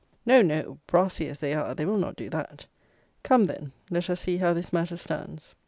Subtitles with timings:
[0.25, 2.65] No, no; brassy as they are, they will not do that.
[3.21, 5.53] Come, then, let us see how this matter stands.